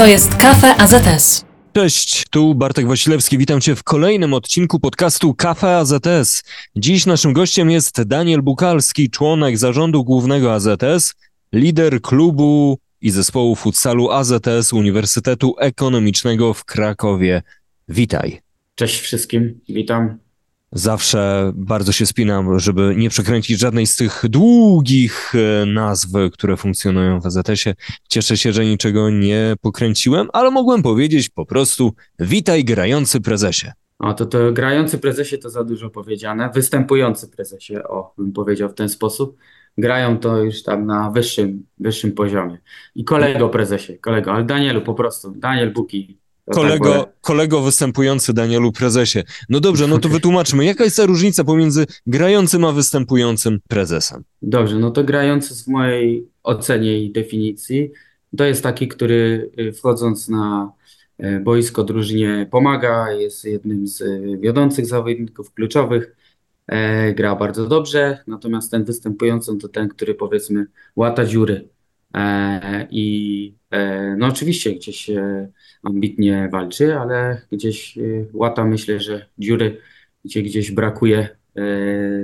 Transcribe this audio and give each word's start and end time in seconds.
To 0.00 0.06
jest 0.06 0.36
Kafe 0.36 0.76
AZS. 0.76 1.44
Cześć, 1.72 2.24
tu 2.30 2.54
Bartek 2.54 2.86
Wasilewski. 2.86 3.38
Witam 3.38 3.60
Cię 3.60 3.76
w 3.76 3.82
kolejnym 3.82 4.34
odcinku 4.34 4.80
podcastu 4.80 5.34
Kafe 5.34 5.76
AZS. 5.76 6.42
Dziś 6.76 7.06
naszym 7.06 7.32
gościem 7.32 7.70
jest 7.70 8.02
Daniel 8.02 8.42
Bukalski, 8.42 9.10
członek 9.10 9.58
zarządu 9.58 10.04
głównego 10.04 10.54
AZS, 10.54 11.14
lider 11.52 12.00
klubu 12.00 12.78
i 13.00 13.10
zespołu 13.10 13.56
futsalu 13.56 14.10
AZS 14.10 14.72
Uniwersytetu 14.72 15.54
Ekonomicznego 15.58 16.54
w 16.54 16.64
Krakowie. 16.64 17.42
Witaj. 17.88 18.40
Cześć 18.74 19.00
wszystkim, 19.00 19.60
witam. 19.68 20.18
Zawsze 20.72 21.52
bardzo 21.54 21.92
się 21.92 22.06
spinam, 22.06 22.58
żeby 22.58 22.94
nie 22.96 23.10
przekręcić 23.10 23.58
żadnej 23.58 23.86
z 23.86 23.96
tych 23.96 24.22
długich 24.28 25.32
e, 25.34 25.66
nazw, 25.66 26.08
które 26.32 26.56
funkcjonują 26.56 27.20
w 27.20 27.26
AZS-ie. 27.26 27.74
Cieszę 28.08 28.36
się, 28.36 28.52
że 28.52 28.64
niczego 28.64 29.10
nie 29.10 29.54
pokręciłem, 29.60 30.28
ale 30.32 30.50
mogłem 30.50 30.82
powiedzieć 30.82 31.28
po 31.28 31.46
prostu 31.46 31.92
witaj 32.18 32.64
grający 32.64 33.20
prezesie. 33.20 33.66
O, 33.98 34.14
to, 34.14 34.26
to 34.26 34.52
grający 34.52 34.98
prezesie 34.98 35.38
to 35.38 35.50
za 35.50 35.64
dużo 35.64 35.90
powiedziane. 35.90 36.50
Występujący 36.54 37.28
prezesie, 37.28 37.74
o, 37.88 38.14
bym 38.18 38.32
powiedział 38.32 38.68
w 38.68 38.74
ten 38.74 38.88
sposób. 38.88 39.36
Grają 39.78 40.18
to 40.18 40.38
już 40.38 40.62
tam 40.62 40.86
na 40.86 41.10
wyższym, 41.10 41.66
wyższym 41.78 42.12
poziomie. 42.12 42.58
I 42.94 43.04
kolego 43.04 43.48
prezesie, 43.48 43.98
kolego, 43.98 44.32
ale 44.32 44.44
Danielu 44.44 44.82
po 44.82 44.94
prostu, 44.94 45.30
Daniel 45.30 45.72
Buki, 45.72 46.19
kolego, 46.54 46.94
tak 46.94 47.20
kolego 47.20 47.60
występujący 47.60 48.32
Danielu 48.32 48.72
Prezesie. 48.72 49.18
No 49.48 49.60
dobrze, 49.60 49.86
no 49.86 49.98
to 49.98 50.08
wytłumaczmy, 50.08 50.64
jaka 50.64 50.84
jest 50.84 50.96
ta 50.96 51.06
różnica 51.06 51.44
pomiędzy 51.44 51.86
grającym 52.06 52.64
a 52.64 52.72
występującym 52.72 53.60
prezesem? 53.68 54.24
Dobrze, 54.42 54.78
no 54.78 54.90
to 54.90 55.04
grający 55.04 55.64
w 55.64 55.66
mojej 55.66 56.28
ocenie 56.42 57.02
i 57.02 57.12
definicji 57.12 57.90
to 58.36 58.44
jest 58.44 58.62
taki, 58.62 58.88
który 58.88 59.50
y, 59.58 59.72
wchodząc 59.72 60.28
na 60.28 60.72
y, 61.24 61.40
boisko 61.40 61.84
drużynie 61.84 62.48
pomaga, 62.50 63.12
jest 63.12 63.44
jednym 63.44 63.86
z 63.86 64.00
y, 64.00 64.38
wiodących 64.40 64.86
zawodników 64.86 65.54
kluczowych, 65.54 66.16
e, 66.66 67.14
gra 67.14 67.36
bardzo 67.36 67.66
dobrze, 67.66 68.18
natomiast 68.26 68.70
ten 68.70 68.84
występujący 68.84 69.56
to 69.56 69.68
ten, 69.68 69.88
który 69.88 70.14
powiedzmy 70.14 70.66
łata 70.96 71.24
dziury 71.24 71.68
i 72.90 73.54
e, 73.70 74.16
no 74.18 74.26
oczywiście 74.26 74.72
gdzieś 74.72 75.10
ambitnie 75.82 76.48
walczy, 76.52 76.98
ale 76.98 77.42
gdzieś 77.52 77.98
łata 78.32 78.64
myślę, 78.64 79.00
że 79.00 79.26
dziury, 79.38 79.80
gdzie 80.24 80.42
gdzieś 80.42 80.70
brakuje 80.70 81.28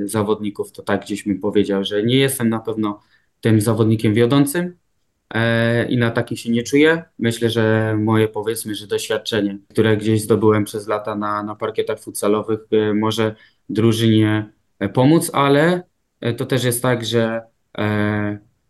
zawodników, 0.05 0.73
to 0.73 0.83
tak 0.83 1.01
gdzieś 1.01 1.25
bym 1.25 1.41
powiedział, 1.41 1.84
że 1.84 2.03
nie 2.03 2.17
jestem 2.17 2.48
na 2.48 2.61
pewno 2.61 3.01
tym 3.41 3.61
zawodnikiem 3.61 4.14
wiodącym 4.14 4.77
e, 5.34 5.89
i 5.89 5.97
na 5.97 6.11
taki 6.11 6.37
się 6.37 6.51
nie 6.51 6.62
czuję. 6.62 7.03
Myślę, 7.19 7.51
że 7.51 7.97
moje 7.98 8.29
powiedzmy, 8.29 8.75
że 8.75 8.87
doświadczenie, 8.87 9.59
które 9.69 9.97
gdzieś 9.97 10.23
zdobyłem 10.23 10.64
przez 10.64 10.89
lata 10.89 11.14
na, 11.14 11.42
na 11.42 11.55
parkietach 11.55 12.01
futsalowych 12.01 12.61
może 12.95 13.34
drużynie 13.69 14.51
e, 14.79 14.89
pomóc, 14.89 15.31
ale 15.33 15.83
e, 16.20 16.34
to 16.34 16.47
też 16.47 16.64
jest 16.64 16.83
tak, 16.83 17.05
że 17.05 17.42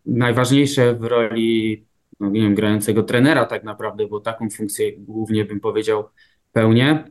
najważniejsze 0.07 0.95
w 0.95 1.05
roli 1.05 1.87
no 2.21 2.31
nie 2.31 2.41
wiem, 2.41 2.55
grającego 2.55 3.03
trenera 3.03 3.45
tak 3.45 3.65
naprawdę, 3.65 4.07
bo 4.07 4.21
taką 4.21 4.51
funkcję 4.51 4.93
głównie 4.99 5.45
bym 5.45 5.61
powiedział 5.61 6.05
pełnię 6.53 7.05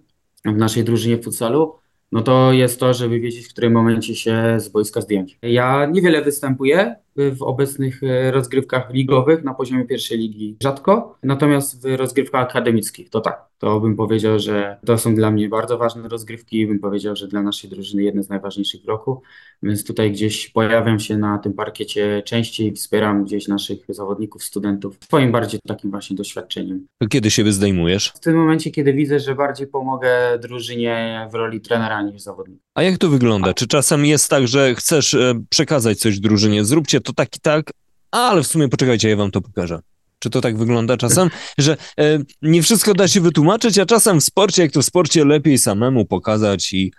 w 0.45 0.57
naszej 0.57 0.83
drużynie 0.83 1.17
futsalu, 1.17 1.75
no 2.11 2.21
to 2.21 2.53
jest 2.53 2.79
to, 2.79 2.93
żeby 2.93 3.19
wiedzieć, 3.19 3.47
w 3.47 3.49
którym 3.49 3.73
momencie 3.73 4.15
się 4.15 4.55
z 4.57 4.69
boiska 4.69 5.01
zdjąć. 5.01 5.37
Ja 5.41 5.85
niewiele 5.85 6.21
występuję 6.21 6.95
w 7.15 7.41
obecnych 7.41 8.03
e, 8.03 8.31
rozgrywkach 8.31 8.93
ligowych 8.93 9.43
na 9.43 9.53
poziomie 9.53 9.85
pierwszej 9.85 10.17
ligi 10.17 10.57
rzadko, 10.63 11.17
natomiast 11.23 11.81
w 11.81 11.95
rozgrywkach 11.95 12.41
akademickich 12.41 13.09
to 13.09 13.21
tak. 13.21 13.45
To 13.57 13.79
bym 13.79 13.95
powiedział, 13.95 14.39
że 14.39 14.77
to 14.85 14.97
są 14.97 15.15
dla 15.15 15.31
mnie 15.31 15.49
bardzo 15.49 15.77
ważne 15.77 16.09
rozgrywki. 16.09 16.67
Bym 16.67 16.79
powiedział, 16.79 17.15
że 17.15 17.27
dla 17.27 17.41
naszej 17.41 17.69
drużyny 17.69 18.03
jedne 18.03 18.23
z 18.23 18.29
najważniejszych 18.29 18.81
w 18.81 18.87
roku. 18.87 19.21
Więc 19.63 19.85
tutaj 19.85 20.11
gdzieś 20.11 20.49
pojawiam 20.49 20.99
się 20.99 21.17
na 21.17 21.37
tym 21.37 21.53
parkiecie 21.53 22.23
częściej, 22.25 22.73
wspieram 22.73 23.23
gdzieś 23.23 23.47
naszych 23.47 23.85
zawodników, 23.89 24.43
studentów 24.43 24.97
swoim 25.03 25.31
bardziej 25.31 25.59
takim 25.67 25.91
właśnie 25.91 26.15
doświadczeniem. 26.15 26.87
Kiedy 27.09 27.31
siebie 27.31 27.51
zdejmujesz? 27.51 28.13
W 28.15 28.19
tym 28.19 28.35
momencie, 28.35 28.71
kiedy 28.71 28.93
widzę, 28.93 29.19
że 29.19 29.35
bardziej 29.35 29.67
pomogę 29.67 30.39
drużynie 30.41 31.27
w 31.31 31.35
roli 31.35 31.61
trenera 31.61 32.01
niż 32.01 32.21
zawodnika. 32.21 32.64
A 32.75 32.83
jak 32.83 32.97
to 32.97 33.09
wygląda? 33.09 33.53
Czy 33.53 33.67
czasem 33.67 34.05
jest 34.05 34.29
tak, 34.29 34.47
że 34.47 34.75
chcesz 34.75 35.13
e, 35.13 35.33
przekazać 35.49 35.99
coś 35.99 36.19
drużynie, 36.19 36.65
zróbcie 36.65 37.01
to 37.01 37.13
tak 37.13 37.35
i 37.35 37.39
tak, 37.39 37.71
ale 38.11 38.43
w 38.43 38.47
sumie 38.47 38.69
poczekajcie, 38.69 39.09
ja 39.09 39.15
wam 39.15 39.31
to 39.31 39.41
pokażę. 39.41 39.79
Czy 40.19 40.29
to 40.29 40.41
tak 40.41 40.57
wygląda 40.57 40.97
czasem, 40.97 41.29
że 41.57 41.77
e, 41.99 42.19
nie 42.41 42.63
wszystko 42.63 42.93
da 42.93 43.07
się 43.07 43.21
wytłumaczyć, 43.21 43.79
a 43.79 43.85
czasem 43.85 44.19
w 44.19 44.23
sporcie, 44.23 44.61
jak 44.61 44.71
to 44.71 44.81
w 44.81 44.85
sporcie, 44.85 45.25
lepiej 45.25 45.57
samemu 45.57 46.05
pokazać 46.05 46.73
i 46.73 46.93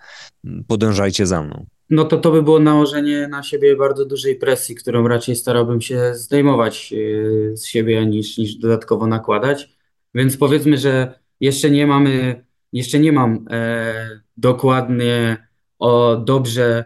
mm, 0.45 0.65
podążajcie 0.65 1.27
za 1.27 1.43
mną. 1.43 1.67
No 1.91 2.05
to 2.05 2.17
to 2.17 2.31
by 2.31 2.43
było 2.43 2.59
nałożenie 2.59 3.29
na 3.29 3.43
siebie 3.43 3.77
bardzo 3.77 4.05
dużej 4.05 4.37
presji, 4.37 4.75
którą 4.75 5.09
raczej 5.09 5.37
starałbym 5.37 5.81
się 5.81 6.15
zdejmować 6.15 6.93
e, 6.93 7.57
z 7.57 7.67
siebie 7.67 8.07
niż, 8.07 8.39
niż 8.39 8.55
dodatkowo 8.55 9.07
nakładać. 9.07 9.77
Więc 10.15 10.37
powiedzmy, 10.37 10.79
że 10.79 11.19
jeszcze 11.41 11.71
nie 11.71 11.87
mamy, 11.87 12.45
jeszcze 12.73 12.99
nie 12.99 13.13
mam 13.13 13.47
e, 13.51 14.21
dokładnie 14.37 15.46
o 15.79 16.17
dobrze 16.17 16.85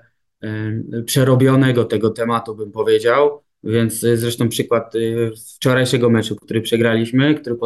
przerobionego 1.06 1.84
tego 1.84 2.10
tematu, 2.10 2.54
bym 2.54 2.72
powiedział. 2.72 3.42
Więc 3.64 4.04
y, 4.04 4.16
zresztą 4.16 4.48
przykład 4.48 4.94
y, 4.94 5.30
wczorajszego 5.56 6.10
meczu, 6.10 6.36
który 6.36 6.60
przegraliśmy, 6.60 7.34
który 7.34 7.56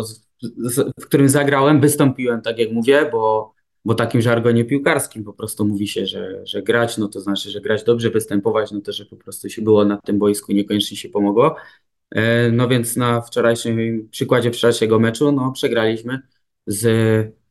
w 1.01 1.07
którym 1.07 1.29
zagrałem, 1.29 1.81
wystąpiłem, 1.81 2.43
tak 2.43 2.59
jak 2.59 2.73
mówię, 2.73 3.09
bo, 3.13 3.55
bo 3.85 3.95
takim 3.95 4.21
żargonie 4.21 4.65
piłkarskim 4.65 5.25
po 5.25 5.33
prostu 5.33 5.65
mówi 5.65 5.89
się, 5.89 6.07
że, 6.07 6.47
że 6.47 6.63
grać, 6.63 6.99
no 6.99 7.09
to 7.09 7.21
znaczy, 7.21 7.51
że 7.51 7.61
grać 7.61 7.85
dobrze, 7.85 8.11
występować, 8.11 8.73
no 8.73 8.81
to, 8.81 8.93
że 8.93 9.05
po 9.05 9.17
prostu 9.17 9.49
się 9.49 9.63
było 9.63 9.85
na 9.85 9.97
tym 9.97 10.19
boisku, 10.19 10.53
niekoniecznie 10.53 10.97
się 10.97 11.09
pomogło. 11.09 11.57
E, 12.11 12.51
no 12.51 12.69
więc 12.69 12.97
na 12.97 13.21
wczorajszym 13.21 14.09
przykładzie 14.11 14.51
wczorajszego 14.51 14.99
meczu, 14.99 15.33
no 15.33 15.53
przegraliśmy 15.53 16.21
z 16.67 16.87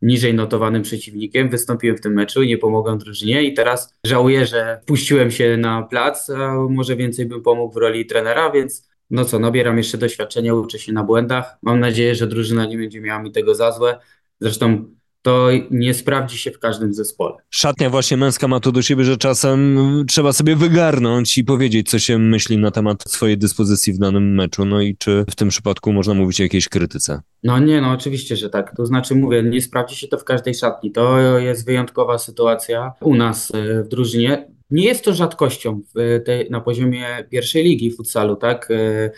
niżej 0.01 0.33
notowanym 0.33 0.81
przeciwnikiem. 0.81 1.49
Wystąpiłem 1.49 1.97
w 1.97 2.01
tym 2.01 2.13
meczu, 2.13 2.43
nie 2.43 2.57
pomogłem 2.57 2.97
drużynie 2.97 3.43
i 3.43 3.53
teraz 3.53 3.93
żałuję, 4.05 4.45
że 4.45 4.81
puściłem 4.85 5.31
się 5.31 5.57
na 5.57 5.83
plac, 5.83 6.29
a 6.29 6.55
może 6.69 6.95
więcej 6.95 7.25
bym 7.25 7.41
pomógł 7.41 7.73
w 7.73 7.77
roli 7.77 8.05
trenera, 8.05 8.51
więc 8.51 8.89
no 9.09 9.25
co, 9.25 9.39
nabieram 9.39 9.77
jeszcze 9.77 9.97
doświadczenia, 9.97 10.53
uczę 10.53 10.79
się 10.79 10.93
na 10.93 11.03
błędach. 11.03 11.57
Mam 11.61 11.79
nadzieję, 11.79 12.15
że 12.15 12.27
drużyna 12.27 12.65
nie 12.65 12.77
będzie 12.77 13.01
miała 13.01 13.23
mi 13.23 13.31
tego 13.31 13.55
za 13.55 13.71
złe. 13.71 13.99
Zresztą 14.39 14.85
to 15.23 15.49
nie 15.71 15.93
sprawdzi 15.93 16.37
się 16.37 16.51
w 16.51 16.59
każdym 16.59 16.93
zespole. 16.93 17.35
Szatnia 17.49 17.89
właśnie 17.89 18.17
męska 18.17 18.47
ma 18.47 18.59
to 18.59 18.71
do 18.71 18.81
siebie, 18.81 19.03
że 19.03 19.17
czasem 19.17 19.77
trzeba 20.07 20.33
sobie 20.33 20.55
wygarnąć 20.55 21.37
i 21.37 21.43
powiedzieć, 21.43 21.89
co 21.89 21.99
się 21.99 22.19
myśli 22.19 22.57
na 22.57 22.71
temat 22.71 23.03
swojej 23.07 23.37
dyspozycji 23.37 23.93
w 23.93 23.97
danym 23.97 24.35
meczu. 24.35 24.65
No 24.65 24.81
i 24.81 24.97
czy 24.97 25.25
w 25.29 25.35
tym 25.35 25.49
przypadku 25.49 25.93
można 25.93 26.13
mówić 26.13 26.39
o 26.39 26.43
jakiejś 26.43 26.69
krytyce? 26.69 27.21
No 27.43 27.59
nie, 27.59 27.81
no 27.81 27.91
oczywiście, 27.91 28.35
że 28.35 28.49
tak. 28.49 28.75
To 28.75 28.85
znaczy 28.85 29.15
mówię, 29.15 29.43
nie 29.43 29.61
sprawdzi 29.61 29.95
się 29.95 30.07
to 30.07 30.17
w 30.17 30.23
każdej 30.23 30.53
szatni. 30.53 30.91
To 30.91 31.39
jest 31.39 31.65
wyjątkowa 31.65 32.17
sytuacja 32.17 32.91
u 33.01 33.15
nas 33.15 33.51
e, 33.55 33.83
w 33.83 33.87
drużynie. 33.87 34.47
Nie 34.69 34.85
jest 34.85 35.05
to 35.05 35.13
rzadkością 35.13 35.81
tej, 36.25 36.49
na 36.49 36.61
poziomie 36.61 37.05
pierwszej 37.29 37.63
ligi 37.63 37.91
futsalu, 37.91 38.35
tak? 38.35 38.71
E, 38.71 39.11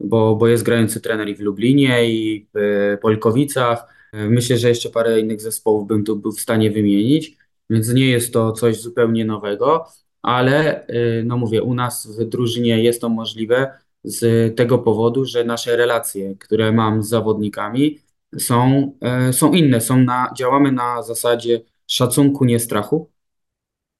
bo, 0.00 0.36
bo 0.36 0.48
jest 0.48 0.62
grający 0.62 1.00
trener 1.00 1.28
i 1.28 1.34
w 1.34 1.40
Lublinie, 1.40 2.10
i 2.10 2.46
w 2.54 2.96
Polkowicach 3.02 3.86
Myślę, 4.12 4.58
że 4.58 4.68
jeszcze 4.68 4.90
parę 4.90 5.20
innych 5.20 5.40
zespołów 5.40 5.88
bym 5.88 6.04
tu 6.04 6.16
był 6.16 6.32
w 6.32 6.40
stanie 6.40 6.70
wymienić, 6.70 7.36
więc 7.70 7.88
nie 7.94 8.06
jest 8.06 8.32
to 8.32 8.52
coś 8.52 8.80
zupełnie 8.80 9.24
nowego, 9.24 9.86
ale 10.22 10.88
y, 10.88 11.22
no 11.26 11.36
mówię, 11.36 11.62
u 11.62 11.74
nas 11.74 12.06
w 12.06 12.24
drużynie 12.24 12.82
jest 12.82 13.00
to 13.00 13.08
możliwe 13.08 13.78
z 14.04 14.56
tego 14.56 14.78
powodu, 14.78 15.24
że 15.24 15.44
nasze 15.44 15.76
relacje, 15.76 16.36
które 16.36 16.72
mam 16.72 17.02
z 17.02 17.08
zawodnikami, 17.08 17.98
są, 18.38 18.92
y, 19.28 19.32
są 19.32 19.52
inne, 19.52 19.80
są 19.80 19.96
na, 19.96 20.32
działamy 20.36 20.72
na 20.72 21.02
zasadzie 21.02 21.60
szacunku, 21.86 22.44
nie 22.44 22.60
strachu. 22.60 23.10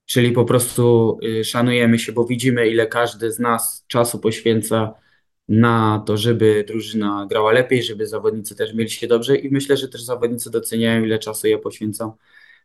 Czyli 0.07 0.33
po 0.33 0.45
prostu 0.45 1.19
y, 1.25 1.45
szanujemy 1.45 1.99
się, 1.99 2.13
bo 2.13 2.25
widzimy, 2.25 2.69
ile 2.69 2.87
każdy 2.87 3.33
z 3.33 3.39
nas 3.39 3.85
czasu 3.89 4.19
poświęca 4.19 4.95
na 5.49 6.03
to, 6.07 6.17
żeby 6.17 6.65
drużyna 6.69 7.27
grała 7.31 7.53
lepiej, 7.53 7.83
żeby 7.83 8.07
zawodnicy 8.07 8.57
też 8.57 8.75
mieli 8.75 8.91
się 8.91 9.07
dobrze 9.07 9.37
i 9.37 9.51
myślę, 9.51 9.77
że 9.77 9.89
też 9.89 10.03
zawodnicy 10.03 10.51
doceniają, 10.51 11.05
ile 11.05 11.19
czasu 11.19 11.47
ja 11.47 11.59
poświęcam 11.59 12.13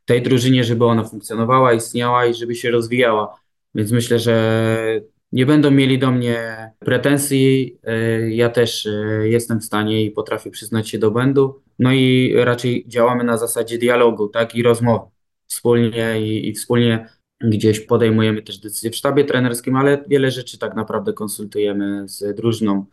tej 0.06 0.22
drużynie, 0.22 0.64
żeby 0.64 0.86
ona 0.86 1.04
funkcjonowała, 1.04 1.74
istniała 1.74 2.26
i 2.26 2.34
żeby 2.34 2.56
się 2.56 2.72
rozwijała. 2.72 3.40
Więc 3.76 3.92
myślę, 3.92 4.20
że 4.20 5.02
nie 5.32 5.46
będą 5.46 5.72
mieli 5.72 6.00
do 6.00 6.12
mnie 6.12 6.72
pretensji. 6.80 7.78
E, 7.84 8.30
ja 8.30 8.50
też 8.50 8.86
e, 8.86 9.28
jestem 9.28 9.60
w 9.60 9.66
stanie 9.66 10.06
i 10.06 10.12
potrafię 10.12 10.52
przyznać 10.52 10.90
się 10.90 11.00
do 11.00 11.12
błędu. 11.12 11.62
No 11.80 11.94
i 11.94 12.34
raczej 12.36 12.86
działamy 12.88 13.24
na 13.24 13.38
zasadzie 13.38 13.78
dialogu, 13.78 14.28
tak, 14.28 14.56
i 14.56 14.64
rozmowy 14.64 15.06
wspólnie 15.48 16.22
i, 16.22 16.50
i 16.50 16.54
wspólnie 16.54 17.10
gdzieś 17.42 17.80
podejmujemy 17.80 18.42
też 18.42 18.58
decyzje 18.58 18.92
w 18.92 18.96
sztabie 18.96 19.26
trenerskim, 19.26 19.76
ale 19.76 20.04
wiele 20.08 20.32
rzeczy 20.32 20.58
tak 20.58 20.76
naprawdę 20.76 21.14
konsultujemy 21.14 22.10
z 22.10 22.36
drużyną. 22.36 22.86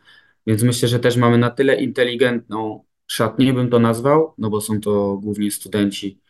Więc 0.47 0.63
myślę, 0.63 0.89
że 0.89 0.99
też 1.01 1.17
mamy 1.17 1.39
na 1.39 1.51
tyle 1.51 1.83
inteligentną 1.83 2.85
szatnie, 3.07 3.53
bym 3.53 3.71
to 3.71 3.79
nazwał, 3.79 4.35
no 4.39 4.51
bo 4.51 4.61
są 4.61 4.81
to 4.81 5.17
głównie 5.23 5.51
studenci, 5.51 6.21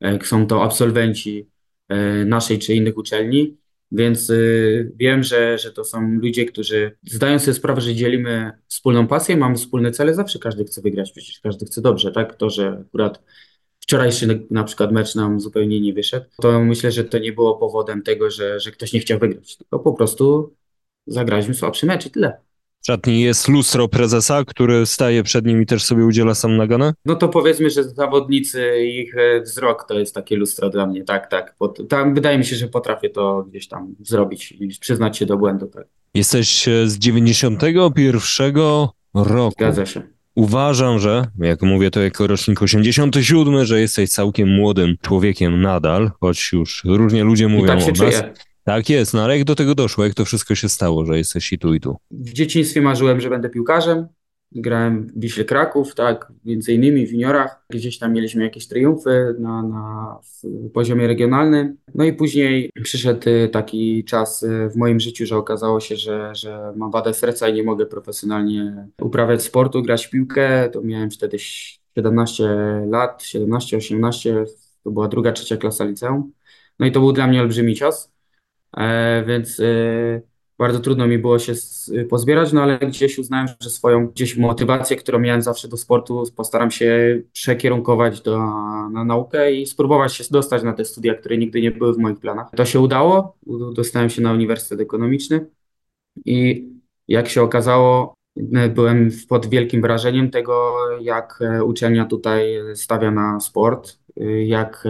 e, 0.00 0.24
są 0.24 0.46
to 0.46 0.62
absolwenci 0.62 1.50
e, 1.88 2.24
naszej 2.24 2.58
czy 2.58 2.74
innych 2.74 2.96
uczelni, 2.96 3.56
więc 3.92 4.30
y, 4.30 4.92
wiem, 4.96 5.22
że, 5.22 5.58
że 5.58 5.72
to 5.72 5.84
są 5.84 6.10
ludzie, 6.10 6.44
którzy 6.44 6.96
zdają 7.02 7.38
sobie 7.38 7.54
sprawę, 7.54 7.80
że 7.80 7.94
dzielimy 7.94 8.52
wspólną 8.68 9.06
pasję, 9.06 9.36
mamy 9.36 9.56
wspólne 9.56 9.90
cele, 9.90 10.14
zawsze 10.14 10.38
każdy 10.38 10.64
chce 10.64 10.82
wygrać, 10.82 11.12
przecież 11.12 11.40
każdy 11.40 11.66
chce 11.66 11.82
dobrze, 11.82 12.12
tak? 12.12 12.36
To, 12.36 12.50
że 12.50 12.84
akurat 12.86 13.22
wczorajszy 13.84 14.46
na 14.50 14.64
przykład 14.64 14.92
mecz 14.92 15.14
nam 15.14 15.40
zupełnie 15.40 15.80
nie 15.80 15.92
wyszedł, 15.92 16.26
to 16.42 16.60
myślę, 16.60 16.92
że 16.92 17.04
to 17.04 17.18
nie 17.18 17.32
było 17.32 17.56
powodem 17.56 18.02
tego, 18.02 18.30
że, 18.30 18.60
że 18.60 18.70
ktoś 18.70 18.92
nie 18.92 19.00
chciał 19.00 19.18
wygrać, 19.18 19.56
tylko 19.56 19.78
po 19.78 19.92
prostu 19.92 20.54
zagraliśmy 21.06 21.54
słabszy 21.54 21.86
mecz 21.86 22.06
i 22.06 22.10
tyle. 22.10 22.36
W 22.80 22.86
szatni 22.86 23.20
jest 23.20 23.48
lustro 23.48 23.88
prezesa, 23.88 24.44
który 24.44 24.86
staje 24.86 25.22
przed 25.22 25.46
nim 25.46 25.62
i 25.62 25.66
też 25.66 25.84
sobie 25.84 26.04
udziela 26.04 26.34
sam 26.34 26.56
nagana? 26.56 26.94
No 27.04 27.16
to 27.16 27.28
powiedzmy, 27.28 27.70
że 27.70 27.84
zawodnicy, 27.84 28.78
ich 28.78 29.16
e, 29.16 29.40
wzrok 29.40 29.88
to 29.88 29.98
jest 29.98 30.14
takie 30.14 30.36
lustro 30.36 30.70
dla 30.70 30.86
mnie, 30.86 31.04
tak, 31.04 31.30
tak. 31.30 31.56
tam 31.88 32.14
wydaje 32.14 32.38
mi 32.38 32.44
się, 32.44 32.56
że 32.56 32.68
potrafię 32.68 33.10
to 33.10 33.44
gdzieś 33.48 33.68
tam 33.68 33.94
zrobić 34.00 34.52
i 34.52 34.68
przyznać 34.80 35.18
się 35.18 35.26
do 35.26 35.36
błędu, 35.36 35.66
tak. 35.66 35.86
Jesteś 36.14 36.68
e, 36.68 36.88
z 36.88 36.98
91 36.98 38.54
roku. 39.14 39.54
Zgadza 39.58 39.86
się. 39.86 40.13
Uważam, 40.34 40.98
że, 40.98 41.26
jak 41.38 41.62
mówię 41.62 41.90
to 41.90 42.02
jako 42.02 42.26
rocznik 42.26 42.62
87, 42.62 43.64
że 43.64 43.80
jesteś 43.80 44.10
całkiem 44.10 44.48
młodym 44.54 44.96
człowiekiem 45.02 45.60
nadal, 45.60 46.10
choć 46.20 46.52
już 46.52 46.82
różnie 46.84 47.24
ludzie 47.24 47.48
mówią 47.48 47.64
I 47.64 47.68
tak 47.68 47.80
się 47.80 47.90
o 47.90 47.92
czuję. 47.92 48.10
nas. 48.10 48.24
Tak 48.64 48.90
jest, 48.90 49.14
no 49.14 49.24
ale 49.24 49.38
jak 49.38 49.46
do 49.46 49.54
tego 49.54 49.74
doszło? 49.74 50.04
Jak 50.04 50.14
to 50.14 50.24
wszystko 50.24 50.54
się 50.54 50.68
stało, 50.68 51.06
że 51.06 51.18
jesteś 51.18 51.52
i 51.52 51.58
tu, 51.58 51.74
i 51.74 51.80
tu? 51.80 51.96
W 52.10 52.32
dzieciństwie 52.32 52.80
marzyłem, 52.80 53.20
że 53.20 53.30
będę 53.30 53.50
piłkarzem. 53.50 54.06
Grałem 54.54 55.06
w 55.06 55.20
Wiśle 55.20 55.44
Kraków, 55.44 55.94
tak, 55.94 56.32
między 56.44 56.72
innymi 56.72 57.06
w 57.06 57.12
juniorach. 57.12 57.64
Gdzieś 57.70 57.98
tam 57.98 58.12
mieliśmy 58.12 58.44
jakieś 58.44 58.68
triumfy 58.68 59.34
na, 59.38 59.62
na 59.62 60.16
poziomie 60.74 61.06
regionalnym. 61.06 61.76
No 61.94 62.04
i 62.04 62.12
później 62.12 62.70
przyszedł 62.82 63.30
y, 63.30 63.48
taki 63.48 64.04
czas 64.04 64.42
y, 64.42 64.68
w 64.70 64.76
moim 64.76 65.00
życiu, 65.00 65.26
że 65.26 65.36
okazało 65.36 65.80
się, 65.80 65.96
że, 65.96 66.34
że 66.34 66.72
mam 66.76 66.90
wadę 66.90 67.14
serca 67.14 67.48
i 67.48 67.54
nie 67.54 67.62
mogę 67.62 67.86
profesjonalnie 67.86 68.88
uprawiać 69.00 69.42
sportu, 69.42 69.82
grać 69.82 70.06
w 70.06 70.10
piłkę. 70.10 70.68
To 70.72 70.82
miałem 70.82 71.10
wtedy 71.10 71.38
17 71.38 72.44
lat, 72.88 73.22
17-18, 73.22 74.44
to 74.84 74.90
była 74.90 75.08
druga, 75.08 75.32
trzecia 75.32 75.56
klasa 75.56 75.84
liceum. 75.84 76.32
No 76.78 76.86
i 76.86 76.92
to 76.92 77.00
był 77.00 77.12
dla 77.12 77.26
mnie 77.26 77.40
olbrzymi 77.40 77.74
cios 77.74 78.14
E, 78.76 79.24
więc 79.26 79.60
e, 79.60 79.64
bardzo 80.58 80.80
trudno 80.80 81.06
mi 81.06 81.18
było 81.18 81.38
się 81.38 81.52
pozbierać, 82.10 82.52
no 82.52 82.62
ale 82.62 82.78
gdzieś 82.78 83.18
uznałem, 83.18 83.48
że 83.60 83.70
swoją 83.70 84.06
gdzieś 84.06 84.36
motywację, 84.36 84.96
którą 84.96 85.18
miałem 85.18 85.42
zawsze 85.42 85.68
do 85.68 85.76
sportu, 85.76 86.22
postaram 86.36 86.70
się 86.70 87.20
przekierunkować 87.32 88.20
do, 88.20 88.38
na 88.92 89.04
naukę 89.04 89.52
i 89.52 89.66
spróbować 89.66 90.14
się 90.14 90.24
dostać 90.30 90.62
na 90.62 90.72
te 90.72 90.84
studia, 90.84 91.14
które 91.14 91.38
nigdy 91.38 91.60
nie 91.60 91.70
były 91.70 91.94
w 91.94 91.98
moich 91.98 92.18
planach. 92.18 92.50
To 92.56 92.64
się 92.64 92.80
udało, 92.80 93.36
dostałem 93.74 94.10
się 94.10 94.22
na 94.22 94.32
Uniwersytet 94.32 94.80
Ekonomiczny 94.80 95.46
i 96.24 96.68
jak 97.08 97.28
się 97.28 97.42
okazało, 97.42 98.14
byłem 98.74 99.10
pod 99.28 99.46
wielkim 99.46 99.82
wrażeniem 99.82 100.30
tego, 100.30 100.76
jak 101.00 101.40
uczelnia 101.64 102.04
tutaj 102.04 102.54
stawia 102.74 103.10
na 103.10 103.40
sport, 103.40 103.98
jak 104.44 104.84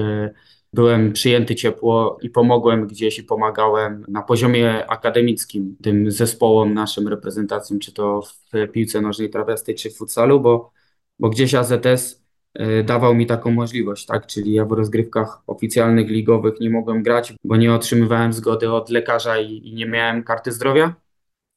byłem 0.75 1.13
przyjęty 1.13 1.55
ciepło 1.55 2.19
i 2.23 2.31
pomogłem 2.31 2.87
gdzieś 2.87 3.19
i 3.19 3.25
pomagałem 3.25 4.05
na 4.09 4.23
poziomie 4.23 4.87
akademickim 4.87 5.77
tym 5.83 6.11
zespołom, 6.11 6.75
naszym 6.75 7.09
reprezentacjom, 7.09 7.79
czy 7.79 7.93
to 7.93 8.23
w 8.23 8.73
piłce 8.73 9.01
nożnej 9.01 9.31
trawiastej, 9.31 9.75
czy 9.75 9.91
w 9.91 9.97
futsalu, 9.97 10.41
bo, 10.41 10.73
bo 11.19 11.31
gdzieś 11.31 11.55
AZS 11.55 12.23
y, 12.61 12.85
dawał 12.85 13.15
mi 13.15 13.27
taką 13.27 13.51
możliwość, 13.51 14.07
tak? 14.07 14.27
Czyli 14.27 14.53
ja 14.53 14.65
w 14.65 14.73
rozgrywkach 14.73 15.43
oficjalnych, 15.47 16.09
ligowych 16.09 16.61
nie 16.61 16.71
mogłem 16.71 17.03
grać, 17.03 17.35
bo 17.45 17.57
nie 17.57 17.75
otrzymywałem 17.75 18.33
zgody 18.33 18.73
od 18.73 18.91
lekarza 18.91 19.39
i, 19.39 19.69
i 19.69 19.75
nie 19.75 19.87
miałem 19.87 20.25
karty 20.25 20.53
zdrowia. 20.53 20.95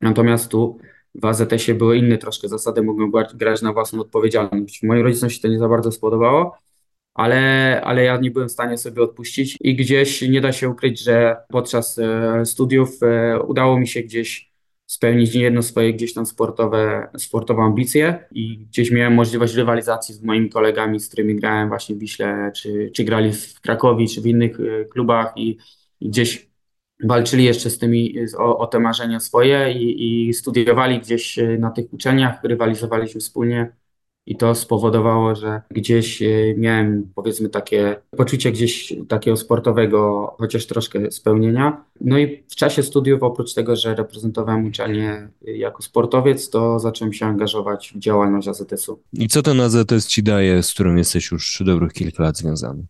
Natomiast 0.01 0.51
tu 0.51 0.77
w 1.15 1.25
AZS-ie 1.25 1.77
były 1.77 1.97
inne 1.97 2.17
troszkę 2.17 2.47
zasady, 2.47 2.83
mogłem 2.83 3.11
grać 3.33 3.61
na 3.61 3.73
własną 3.73 4.01
odpowiedzialność. 4.01 4.83
Moim 4.83 5.03
rodzicom 5.03 5.29
się 5.29 5.41
to 5.41 5.47
nie 5.47 5.59
za 5.59 5.69
bardzo 5.69 5.91
spodobało, 5.91 6.57
ale, 7.17 7.81
ale 7.83 8.03
ja 8.03 8.17
nie 8.17 8.31
byłem 8.31 8.49
w 8.49 8.51
stanie 8.51 8.77
sobie 8.77 9.01
odpuścić 9.01 9.57
i 9.61 9.75
gdzieś 9.75 10.21
nie 10.21 10.41
da 10.41 10.51
się 10.51 10.69
ukryć, 10.69 10.99
że 10.99 11.37
podczas 11.49 11.99
e, 11.99 12.45
studiów 12.45 13.03
e, 13.03 13.39
udało 13.39 13.79
mi 13.79 13.87
się 13.87 14.01
gdzieś 14.01 14.51
spełnić 14.85 15.35
jedno 15.35 15.61
swoje 15.61 15.93
gdzieś 15.93 16.13
tam 16.13 16.25
sportowe, 16.25 17.07
sportowe 17.17 17.61
ambicje 17.61 18.27
i 18.31 18.57
gdzieś 18.57 18.91
miałem 18.91 19.13
możliwość 19.13 19.55
rywalizacji 19.55 20.15
z 20.15 20.23
moimi 20.23 20.49
kolegami, 20.49 20.99
z 20.99 21.07
którymi 21.07 21.35
grałem 21.35 21.69
właśnie 21.69 21.95
w 21.95 21.99
Wiśle, 21.99 22.51
czy, 22.55 22.91
czy 22.95 23.03
grali 23.03 23.33
w 23.33 23.61
Krakowie, 23.61 24.07
czy 24.07 24.21
w 24.21 24.27
innych 24.27 24.59
e, 24.59 24.85
klubach 24.85 25.33
i, 25.35 25.57
i 25.99 26.09
gdzieś 26.09 26.49
walczyli 27.03 27.43
jeszcze 27.43 27.69
z 27.69 27.79
tymi 27.79 28.15
o, 28.37 28.57
o 28.57 28.67
te 28.67 28.79
marzenia 28.79 29.19
swoje 29.19 29.73
i, 29.73 30.27
i 30.27 30.33
studiowali 30.33 30.99
gdzieś 30.99 31.39
na 31.59 31.71
tych 31.71 31.93
uczelniach, 31.93 32.43
rywalizowaliśmy 32.43 33.21
wspólnie 33.21 33.71
i 34.27 34.35
to 34.35 34.55
spowodowało, 34.55 35.35
że 35.35 35.61
gdzieś 35.71 36.21
e, 36.21 36.27
miałem 36.57 37.09
powiedzmy 37.15 37.49
takie 37.49 37.95
poczucie 38.17 38.51
gdzieś 38.51 38.93
takiego 39.07 39.37
sportowego, 39.37 40.33
chociaż 40.37 40.65
troszkę 40.65 41.11
spełnienia. 41.11 41.83
No 42.01 42.17
i 42.17 42.43
w 42.47 42.55
czasie 42.55 42.83
studiów, 42.83 43.23
oprócz 43.23 43.53
tego, 43.53 43.75
że 43.75 43.95
reprezentowałem 43.95 44.65
uczelnię 44.65 45.29
jako 45.41 45.83
sportowiec, 45.83 46.49
to 46.49 46.79
zacząłem 46.79 47.13
się 47.13 47.25
angażować 47.25 47.93
w 47.95 47.99
działalność 47.99 48.47
AZS-u. 48.47 48.99
I 49.13 49.27
co 49.27 49.41
ten 49.41 49.61
AZS 49.61 50.07
ci 50.07 50.23
daje, 50.23 50.63
z 50.63 50.73
którym 50.73 50.97
jesteś 50.97 51.31
już 51.31 51.63
dobrych 51.65 51.93
kilka 51.93 52.23
lat 52.23 52.37
związany? 52.37 52.83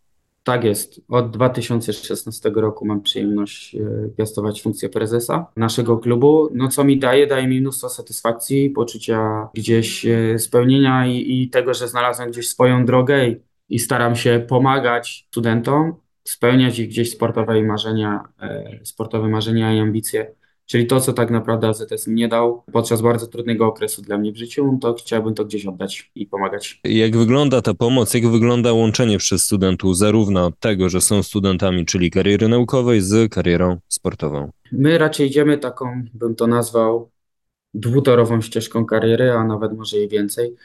Tak 0.48 0.64
jest. 0.64 1.02
Od 1.08 1.32
2016 1.32 2.52
roku 2.56 2.86
mam 2.86 3.02
przyjemność 3.02 3.76
e, 3.76 3.80
piastować 4.18 4.62
funkcję 4.62 4.90
prezesa 4.90 5.46
naszego 5.56 5.98
klubu. 5.98 6.50
No 6.54 6.68
co 6.68 6.84
mi 6.84 7.00
daje? 7.00 7.28
Daje 7.28 7.48
mi 7.48 7.62
mnóstwo 7.62 7.90
satysfakcji, 7.90 8.70
poczucia 8.70 9.50
gdzieś 9.54 10.06
e, 10.06 10.40
spełnienia 10.40 11.08
i, 11.08 11.42
i 11.42 11.50
tego, 11.50 11.74
że 11.74 11.88
znalazłem 11.88 12.32
gdzieś 12.32 12.50
swoją 12.50 12.86
drogę 12.86 13.28
i, 13.28 13.42
i 13.70 13.80
staram 13.80 14.16
się 14.16 14.46
pomagać 14.50 15.28
studentom, 15.32 15.94
spełniać 16.24 16.80
ich 16.80 16.88
gdzieś 16.90 17.12
sportowe 17.12 17.64
marzenia, 17.64 18.24
e, 18.42 18.80
sportowe 18.84 19.30
marzenia 19.30 19.74
i 19.74 19.80
ambicje 19.80 20.36
Czyli 20.68 20.88
to, 20.88 21.02
co 21.02 21.14
tak 21.14 21.32
naprawdę 21.32 21.68
AZS 21.68 22.08
mnie 22.08 22.28
dał 22.28 22.64
podczas 22.74 23.02
bardzo 23.02 23.28
trudnego 23.28 23.66
okresu 23.66 24.02
dla 24.02 24.18
mnie 24.18 24.32
w 24.32 24.38
życiu, 24.38 24.78
to 24.82 24.94
chciałbym 24.94 25.34
to 25.34 25.46
gdzieś 25.46 25.66
oddać 25.66 26.12
i 26.16 26.26
pomagać. 26.26 26.80
Jak 26.84 27.18
wygląda 27.18 27.62
ta 27.62 27.74
pomoc, 27.74 28.14
jak 28.14 28.28
wygląda 28.28 28.74
łączenie 28.74 29.18
przez 29.18 29.44
studentów 29.44 29.98
zarówno 29.98 30.52
tego, 30.60 30.90
że 30.90 31.02
są 31.02 31.24
studentami, 31.24 31.86
czyli 31.86 32.12
kariery 32.12 32.48
naukowej, 32.48 33.02
z 33.02 33.34
karierą 33.34 33.78
sportową? 33.88 34.52
My 34.72 34.98
raczej 34.98 35.28
idziemy 35.28 35.58
taką, 35.58 36.04
bym 36.14 36.36
to 36.36 36.48
nazwał, 36.48 37.10
dwutorową 37.74 38.42
ścieżką 38.42 38.86
kariery, 38.86 39.32
a 39.32 39.44
nawet 39.44 39.78
może 39.78 39.98
i 39.98 40.08
więcej 40.08 40.56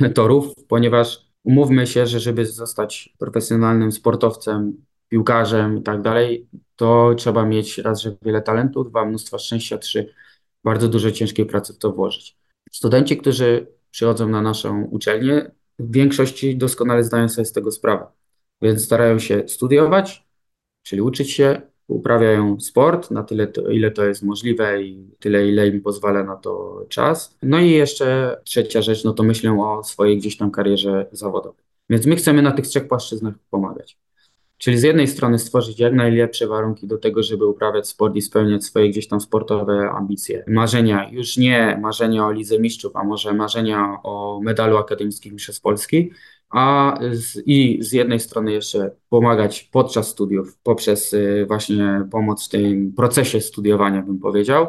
torów, 0.14 0.54
ponieważ 0.68 1.26
umówmy 1.44 1.86
się, 1.86 2.06
że 2.06 2.20
żeby 2.20 2.46
zostać 2.46 3.14
profesjonalnym 3.18 3.92
sportowcem, 3.92 4.84
piłkarzem 5.08 5.78
i 5.78 5.82
tak 5.82 6.02
dalej, 6.02 6.46
to 6.76 7.14
trzeba 7.14 7.46
mieć 7.46 7.78
raz, 7.78 8.00
że 8.00 8.16
wiele 8.22 8.42
talentu, 8.42 8.84
dwa, 8.84 9.04
mnóstwo 9.04 9.38
szczęścia, 9.38 9.78
trzy, 9.78 10.14
bardzo 10.64 10.88
dużo 10.88 11.10
ciężkiej 11.10 11.46
pracy 11.46 11.72
w 11.72 11.78
to 11.78 11.92
włożyć. 11.92 12.36
Studenci, 12.72 13.16
którzy 13.16 13.66
przychodzą 13.90 14.28
na 14.28 14.42
naszą 14.42 14.84
uczelnię, 14.84 15.50
w 15.78 15.92
większości 15.92 16.56
doskonale 16.56 17.04
zdają 17.04 17.28
sobie 17.28 17.44
z 17.44 17.52
tego 17.52 17.72
sprawę, 17.72 18.06
więc 18.62 18.84
starają 18.84 19.18
się 19.18 19.42
studiować, 19.48 20.26
czyli 20.82 21.02
uczyć 21.02 21.30
się, 21.30 21.62
uprawiają 21.88 22.60
sport 22.60 23.10
na 23.10 23.22
tyle, 23.22 23.46
to, 23.46 23.70
ile 23.70 23.90
to 23.90 24.04
jest 24.04 24.22
możliwe 24.22 24.82
i 24.82 25.10
tyle, 25.18 25.48
ile 25.48 25.68
im 25.68 25.80
pozwala 25.80 26.24
na 26.24 26.36
to 26.36 26.84
czas. 26.88 27.38
No 27.42 27.60
i 27.60 27.70
jeszcze 27.70 28.36
trzecia 28.44 28.82
rzecz, 28.82 29.04
no 29.04 29.12
to 29.12 29.22
myślę 29.22 29.60
o 29.60 29.84
swojej 29.84 30.18
gdzieś 30.18 30.36
tam 30.36 30.50
karierze 30.50 31.06
zawodowej. 31.12 31.64
Więc 31.90 32.06
my 32.06 32.16
chcemy 32.16 32.42
na 32.42 32.52
tych 32.52 32.66
trzech 32.66 32.88
płaszczyznach 32.88 33.34
pomagać. 33.50 33.98
Czyli 34.64 34.78
z 34.78 34.82
jednej 34.82 35.08
strony 35.08 35.38
stworzyć 35.38 35.80
jak 35.80 35.94
najlepsze 35.94 36.46
warunki 36.46 36.86
do 36.86 36.98
tego, 36.98 37.22
żeby 37.22 37.46
uprawiać 37.46 37.88
sport 37.88 38.16
i 38.16 38.22
spełniać 38.22 38.64
swoje 38.64 38.90
gdzieś 38.90 39.08
tam 39.08 39.20
sportowe 39.20 39.90
ambicje, 39.90 40.44
marzenia, 40.48 41.08
już 41.12 41.36
nie 41.36 41.78
marzenia 41.82 42.26
o 42.26 42.32
Lidze 42.32 42.58
Mistrzów, 42.58 42.96
a 42.96 43.04
może 43.04 43.32
marzenia 43.32 43.98
o 44.02 44.40
medalu 44.42 44.76
akademickim 44.76 45.36
przez 45.36 45.60
Polski, 45.60 46.10
a 46.50 46.94
z, 47.12 47.42
i 47.46 47.78
z 47.82 47.92
jednej 47.92 48.20
strony 48.20 48.52
jeszcze 48.52 48.90
pomagać 49.08 49.68
podczas 49.72 50.08
studiów 50.08 50.58
poprzez 50.62 51.12
y, 51.12 51.44
właśnie 51.48 52.08
pomoc 52.10 52.46
w 52.46 52.48
tym 52.48 52.92
procesie 52.92 53.40
studiowania, 53.40 54.02
bym 54.02 54.18
powiedział. 54.18 54.66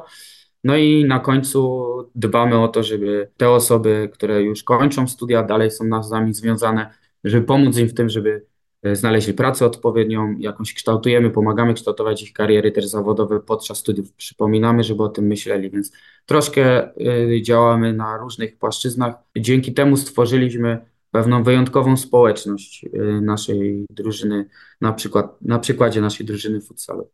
No 0.63 0.77
i 0.77 1.05
na 1.05 1.19
końcu 1.19 1.83
dbamy 2.15 2.59
o 2.59 2.67
to, 2.67 2.83
żeby 2.83 3.31
te 3.37 3.49
osoby, 3.49 4.09
które 4.13 4.43
już 4.43 4.63
kończą 4.63 5.07
studia, 5.07 5.43
dalej 5.43 5.71
są 5.71 6.03
z 6.03 6.11
nami 6.11 6.33
związane, 6.33 6.93
żeby 7.23 7.45
pomóc 7.45 7.77
im 7.77 7.87
w 7.87 7.93
tym, 7.93 8.09
żeby 8.09 8.45
znaleźli 8.93 9.33
pracę 9.33 9.65
odpowiednią, 9.65 10.35
jakąś 10.39 10.73
kształtujemy, 10.73 11.29
pomagamy 11.29 11.73
kształtować 11.73 12.23
ich 12.23 12.33
kariery 12.33 12.71
też 12.71 12.85
zawodowe 12.85 13.39
podczas 13.39 13.77
studiów. 13.77 14.13
Przypominamy, 14.13 14.83
żeby 14.83 15.03
o 15.03 15.09
tym 15.09 15.27
myśleli, 15.27 15.69
więc 15.69 15.91
troszkę 16.25 16.83
e, 16.83 17.41
działamy 17.41 17.93
na 17.93 18.17
różnych 18.17 18.57
płaszczyznach. 18.57 19.15
Dzięki 19.37 19.73
temu 19.73 19.97
stworzyliśmy 19.97 20.85
pewną 21.11 21.43
wyjątkową 21.43 21.97
społeczność 21.97 22.85
naszej 23.21 23.85
drużyny, 23.89 24.45
na, 24.81 24.93
przykład, 24.93 25.41
na 25.41 25.59
przykładzie 25.59 26.01
naszej 26.01 26.25
drużyny 26.25 26.61
futsalu. 26.61 27.09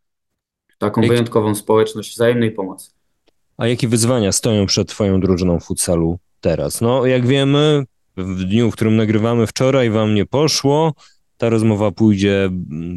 Taką 0.78 1.02
wyjątkową 1.02 1.56
społeczność 1.56 2.14
wzajemnej 2.14 2.52
pomocy. 2.52 2.92
A 3.58 3.68
jakie 3.68 3.88
wyzwania 3.88 4.32
stoją 4.32 4.66
przed 4.66 4.88
Twoją 4.88 5.20
drużyną 5.20 5.60
futsalu 5.60 6.20
teraz? 6.40 6.82
No, 6.82 7.06
jak 7.06 7.28
wiemy, 7.28 7.84
w 8.18 8.44
dniu, 8.44 8.72
w 8.72 8.74
którym 8.74 8.96
nagrywamy 8.96 9.48
wczoraj, 9.48 9.90
Wam 9.90 10.16
nie 10.16 10.26
poszło. 10.26 10.94
Ta 11.42 11.50
rozmowa 11.50 11.92
pójdzie, 11.92 12.50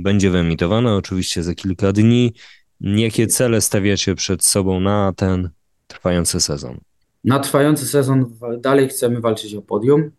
będzie 0.03 0.31
wyemitowana 0.31 0.97
oczywiście 0.97 1.43
za 1.43 1.55
kilka 1.55 1.93
dni. 1.93 2.33
Jakie 2.81 3.27
cele 3.27 3.61
stawiacie 3.61 4.15
przed 4.15 4.45
sobą 4.45 4.81
na 4.81 5.13
ten 5.17 5.51
trwający 5.87 6.41
sezon? 6.41 6.79
Na 7.25 7.39
trwający 7.39 7.87
sezon 7.87 8.35
dalej 8.59 8.89
chcemy 8.89 9.21
walczyć 9.21 9.55
o 9.55 9.63
podium. 9.63 10.11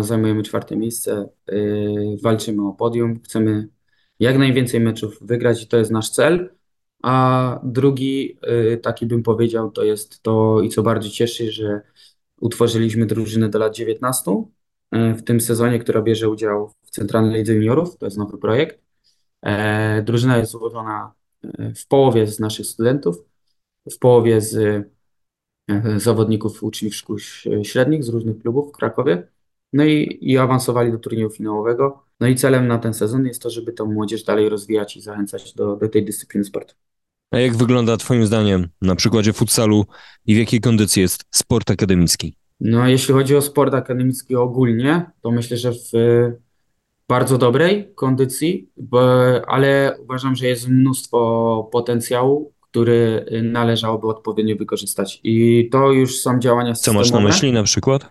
Zajmujemy 0.00 0.42
czwarte 0.42 0.76
miejsce, 0.76 1.28
yy, 1.48 2.16
walczymy 2.22 2.68
o 2.68 2.72
podium, 2.72 3.20
chcemy 3.24 3.68
jak 4.20 4.38
najwięcej 4.38 4.80
meczów 4.80 5.18
wygrać 5.20 5.62
i 5.62 5.66
to 5.66 5.76
jest 5.76 5.90
nasz 5.90 6.10
cel. 6.10 6.50
A 7.02 7.60
drugi, 7.64 8.38
yy, 8.42 8.76
taki 8.76 9.06
bym 9.06 9.22
powiedział, 9.22 9.70
to 9.70 9.84
jest 9.84 10.22
to 10.22 10.60
i 10.60 10.68
co 10.68 10.82
bardziej 10.82 11.10
cieszy, 11.10 11.52
że 11.52 11.80
utworzyliśmy 12.40 13.06
drużynę 13.06 13.48
do 13.48 13.58
lat 13.58 13.74
19 13.74 14.30
yy, 14.30 14.55
w 14.92 15.22
tym 15.22 15.40
sezonie, 15.40 15.78
która 15.78 16.02
bierze 16.02 16.28
udział 16.28 16.72
w 16.82 16.90
Centralnej 16.90 17.34
Lidze 17.34 17.54
Juniorów, 17.54 17.98
to 17.98 18.06
jest 18.06 18.18
nowy 18.18 18.38
projekt. 18.38 18.80
Yy, 19.42 19.52
drużyna 20.02 20.38
jest 20.38 20.52
złożona 20.52 21.12
yy, 21.42 21.74
w 21.74 21.86
połowie 21.86 22.26
z 22.26 22.40
naszych 22.40 22.66
studentów, 22.66 23.24
w 23.90 23.98
połowie 23.98 24.40
z 24.40 24.86
zawodników 25.96 26.62
uczniów 26.62 26.94
szkół 26.94 27.18
średnich 27.62 28.04
z 28.04 28.08
różnych 28.08 28.38
klubów 28.38 28.68
w 28.68 28.76
Krakowie. 28.76 29.28
No 29.72 29.84
i, 29.84 30.18
i 30.20 30.38
awansowali 30.38 30.92
do 30.92 30.98
turnieju 30.98 31.30
finałowego. 31.30 32.04
No 32.20 32.26
i 32.26 32.34
celem 32.34 32.66
na 32.66 32.78
ten 32.78 32.94
sezon 32.94 33.26
jest 33.26 33.42
to, 33.42 33.50
żeby 33.50 33.72
tą 33.72 33.86
młodzież 33.86 34.24
dalej 34.24 34.48
rozwijać 34.48 34.96
i 34.96 35.00
zachęcać 35.00 35.54
do, 35.54 35.76
do 35.76 35.88
tej 35.88 36.04
dyscypliny 36.04 36.44
sportu. 36.44 36.74
A 37.30 37.38
jak 37.38 37.56
wygląda 37.56 37.96
Twoim 37.96 38.26
zdaniem 38.26 38.68
na 38.82 38.96
przykładzie 38.96 39.32
futsalu 39.32 39.86
i 40.26 40.34
w 40.34 40.38
jakiej 40.38 40.60
kondycji 40.60 41.02
jest 41.02 41.24
sport 41.30 41.70
akademicki? 41.70 42.36
No, 42.60 42.88
jeśli 42.88 43.14
chodzi 43.14 43.36
o 43.36 43.42
sport 43.42 43.74
akademicki 43.74 44.36
ogólnie, 44.36 45.10
to 45.20 45.30
myślę, 45.30 45.56
że 45.56 45.72
w 45.72 45.92
bardzo 47.08 47.38
dobrej 47.38 47.92
kondycji, 47.94 48.70
bo, 48.76 49.00
ale 49.48 49.96
uważam, 50.02 50.36
że 50.36 50.46
jest 50.46 50.68
mnóstwo 50.68 51.68
potencjału, 51.72 52.52
który 52.60 53.26
należałoby 53.42 54.06
odpowiednio 54.06 54.56
wykorzystać. 54.56 55.20
I 55.24 55.68
to 55.72 55.92
już 55.92 56.20
są 56.20 56.38
działania 56.38 56.74
systemowe. 56.74 57.04
Co 57.04 57.12
masz 57.14 57.22
na 57.22 57.28
myśli 57.28 57.52
na 57.52 57.62
przykład? 57.62 58.10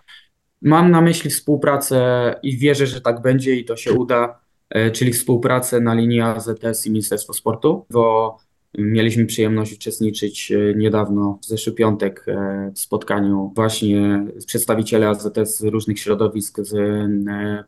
Mam 0.62 0.90
na 0.90 1.00
myśli 1.00 1.30
współpracę 1.30 2.34
i 2.42 2.58
wierzę, 2.58 2.86
że 2.86 3.00
tak 3.00 3.22
będzie 3.22 3.56
i 3.56 3.64
to 3.64 3.76
się 3.76 3.92
uda, 3.92 4.40
e, 4.70 4.90
czyli 4.90 5.12
współpracę 5.12 5.80
na 5.80 5.94
linii 5.94 6.20
AZS 6.20 6.86
i 6.86 6.90
Ministerstwo 6.90 7.32
Sportu, 7.32 7.86
bo 7.90 8.36
mieliśmy 8.78 9.26
przyjemność 9.26 9.72
uczestniczyć 9.72 10.52
e, 10.52 10.74
niedawno, 10.74 11.38
w 11.42 11.46
zeszły 11.46 11.72
piątek, 11.72 12.24
e, 12.28 12.72
w 12.74 12.78
spotkaniu 12.78 13.52
właśnie 13.54 14.26
z 14.36 14.46
przedstawicielem 14.46 15.10
AZS 15.10 15.58
z 15.58 15.62
różnych 15.62 16.00
środowisk 16.00 16.60
z 16.60 16.74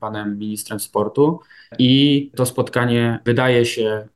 panem 0.00 0.38
ministrem 0.38 0.80
sportu 0.80 1.40
i 1.78 2.30
to 2.36 2.46
spotkanie 2.46 3.18
wydaje 3.24 3.64
się, 3.64 4.08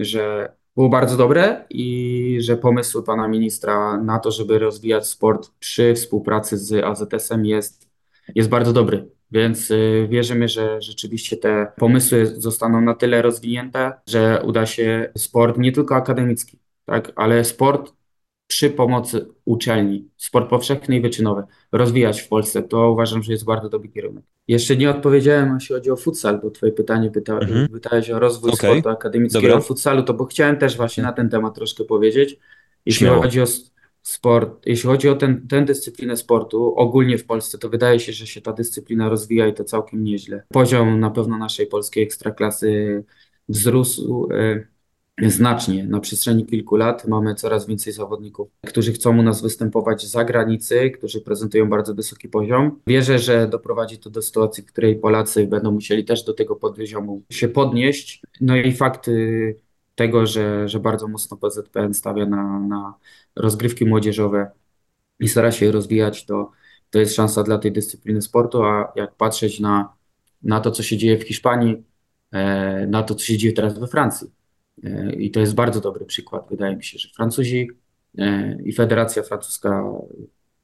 że 0.00 0.52
było 0.76 0.88
bardzo 0.88 1.16
dobre 1.16 1.64
i 1.70 2.38
że 2.40 2.56
pomysł 2.56 3.02
pana 3.02 3.28
ministra 3.28 3.96
na 4.02 4.18
to, 4.18 4.30
żeby 4.30 4.58
rozwijać 4.58 5.06
sport 5.06 5.50
przy 5.58 5.94
współpracy 5.94 6.58
z 6.58 6.84
AZS-em 6.84 7.46
jest, 7.46 7.88
jest 8.34 8.48
bardzo 8.48 8.72
dobry. 8.72 9.13
Więc 9.34 9.70
y, 9.70 10.06
wierzymy, 10.10 10.48
że 10.48 10.82
rzeczywiście 10.82 11.36
te 11.36 11.66
pomysły 11.76 12.26
zostaną 12.26 12.80
na 12.80 12.94
tyle 12.94 13.22
rozwinięte, 13.22 13.92
że 14.08 14.42
uda 14.44 14.66
się 14.66 15.12
sport 15.16 15.58
nie 15.58 15.72
tylko 15.72 15.96
akademicki, 15.96 16.58
tak, 16.84 17.12
ale 17.16 17.44
sport 17.44 17.92
przy 18.46 18.70
pomocy 18.70 19.26
uczelni, 19.44 20.08
sport 20.16 20.50
powszechny 20.50 20.96
i 20.96 21.00
wyczynowy, 21.00 21.42
rozwijać 21.72 22.20
w 22.20 22.28
Polsce, 22.28 22.62
to 22.62 22.90
uważam, 22.90 23.22
że 23.22 23.32
jest 23.32 23.44
bardzo 23.44 23.68
dobry 23.68 23.88
kierunek. 23.88 24.24
Jeszcze 24.48 24.76
nie 24.76 24.90
odpowiedziałem, 24.90 25.54
jeśli 25.54 25.74
chodzi 25.74 25.90
o 25.90 25.96
futsal, 25.96 26.40
bo 26.40 26.50
twoje 26.50 26.72
pytanie 26.72 27.10
pyta, 27.10 27.38
mhm. 27.38 27.68
pytałeś 27.68 28.10
o 28.10 28.18
rozwój 28.18 28.50
okay. 28.50 28.70
sportu 28.70 28.88
akademickiego 28.88 29.48
Dobra. 29.48 29.60
futsalu, 29.60 30.02
to 30.02 30.14
bo 30.14 30.24
chciałem 30.24 30.56
też 30.56 30.76
właśnie 30.76 31.02
na 31.02 31.12
ten 31.12 31.28
temat 31.28 31.54
troszkę 31.54 31.84
powiedzieć. 31.84 32.38
Jeśli 32.86 33.06
Śmiało. 33.06 33.22
chodzi 33.22 33.40
o 33.40 33.46
sport, 34.04 34.66
jeśli 34.66 34.88
chodzi 34.88 35.08
o 35.08 35.14
ten, 35.14 35.48
tę 35.48 35.64
dyscyplinę 35.64 36.16
sportu, 36.16 36.74
ogólnie 36.76 37.18
w 37.18 37.26
Polsce, 37.26 37.58
to 37.58 37.68
wydaje 37.68 38.00
się, 38.00 38.12
że 38.12 38.26
się 38.26 38.40
ta 38.40 38.52
dyscyplina 38.52 39.08
rozwija 39.08 39.46
i 39.46 39.54
to 39.54 39.64
całkiem 39.64 40.04
nieźle. 40.04 40.42
Poziom 40.48 41.00
na 41.00 41.10
pewno 41.10 41.38
naszej 41.38 41.66
polskiej 41.66 42.04
ekstraklasy 42.04 43.04
wzrósł. 43.48 44.28
Y, 44.32 44.66
znacznie. 45.22 45.84
Na 45.84 46.00
przestrzeni 46.00 46.46
kilku 46.46 46.76
lat 46.76 47.08
mamy 47.08 47.34
coraz 47.34 47.66
więcej 47.66 47.92
zawodników, 47.92 48.48
którzy 48.66 48.92
chcą 48.92 49.18
u 49.18 49.22
nas 49.22 49.42
występować 49.42 50.06
za 50.06 50.24
granicy, 50.24 50.90
którzy 50.90 51.20
prezentują 51.20 51.68
bardzo 51.68 51.94
wysoki 51.94 52.28
poziom. 52.28 52.80
Wierzę, 52.86 53.18
że 53.18 53.48
doprowadzi 53.48 53.98
to 53.98 54.10
do 54.10 54.22
sytuacji, 54.22 54.62
w 54.62 54.66
której 54.66 54.96
Polacy 54.96 55.46
będą 55.46 55.70
musieli 55.70 56.04
też 56.04 56.24
do 56.24 56.34
tego 56.34 56.56
poziomu 56.56 57.22
się 57.30 57.48
podnieść. 57.48 58.22
No 58.40 58.56
i 58.56 58.72
fakt 58.72 59.10
tego, 59.94 60.26
że, 60.26 60.68
że 60.68 60.80
bardzo 60.80 61.08
mocno 61.08 61.36
PZPN 61.36 61.94
stawia 61.94 62.26
na, 62.26 62.58
na 62.58 62.94
rozgrywki 63.36 63.86
młodzieżowe 63.86 64.50
i 65.20 65.28
stara 65.28 65.52
się 65.52 65.66
je 65.66 65.72
rozwijać, 65.72 66.26
to, 66.26 66.50
to 66.90 66.98
jest 66.98 67.14
szansa 67.14 67.42
dla 67.42 67.58
tej 67.58 67.72
dyscypliny 67.72 68.22
sportu, 68.22 68.62
a 68.62 68.92
jak 68.96 69.14
patrzeć 69.14 69.60
na, 69.60 69.94
na 70.42 70.60
to, 70.60 70.70
co 70.70 70.82
się 70.82 70.96
dzieje 70.96 71.18
w 71.18 71.22
Hiszpanii, 71.22 71.84
e, 72.32 72.86
na 72.86 73.02
to, 73.02 73.14
co 73.14 73.24
się 73.24 73.38
dzieje 73.38 73.54
teraz 73.54 73.78
we 73.78 73.86
Francji, 73.86 74.28
E, 74.82 75.12
I 75.12 75.30
to 75.30 75.40
jest 75.40 75.54
bardzo 75.54 75.80
dobry 75.80 76.04
przykład. 76.06 76.46
Wydaje 76.50 76.76
mi 76.76 76.84
się, 76.84 76.98
że 76.98 77.08
Francuzi 77.08 77.68
e, 78.18 78.58
i 78.62 78.72
Federacja 78.72 79.22
Francuska 79.22 79.84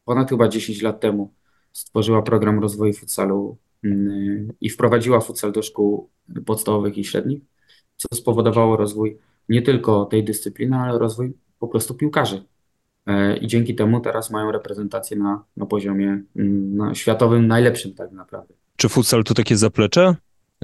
ponad 0.04 0.28
chyba 0.28 0.48
10 0.48 0.82
lat 0.82 1.00
temu 1.00 1.34
stworzyła 1.72 2.22
program 2.22 2.60
rozwoju 2.60 2.92
futsalu 2.92 3.58
mm, 3.84 4.52
i 4.60 4.70
wprowadziła 4.70 5.20
futsal 5.20 5.52
do 5.52 5.62
szkół 5.62 6.10
podstawowych 6.46 6.98
i 6.98 7.04
średnich, 7.04 7.42
co 8.00 8.16
spowodowało 8.16 8.76
rozwój 8.76 9.18
nie 9.48 9.62
tylko 9.62 10.04
tej 10.04 10.24
dyscypliny, 10.24 10.76
ale 10.76 10.98
rozwój 10.98 11.32
po 11.58 11.68
prostu 11.68 11.94
piłkarzy. 11.94 12.44
E, 13.06 13.36
I 13.36 13.46
dzięki 13.46 13.74
temu 13.74 14.00
teraz 14.00 14.30
mają 14.30 14.52
reprezentację 14.52 15.16
na, 15.16 15.44
na 15.56 15.66
poziomie 15.66 16.22
mm, 16.36 16.76
na 16.76 16.94
światowym 16.94 17.46
najlepszym 17.46 17.94
tak 17.94 18.12
naprawdę. 18.12 18.54
Czy 18.76 18.88
futsal 18.88 19.24
to 19.24 19.34
takie 19.34 19.56
zaplecze 19.56 20.16